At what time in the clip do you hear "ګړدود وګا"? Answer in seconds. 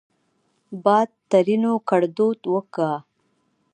1.89-2.91